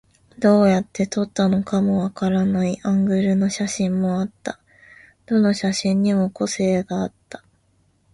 [0.39, 4.59] どうやって撮ったのかわからないアングルの写真もあった。
[5.27, 7.43] どの写真にも個性があった。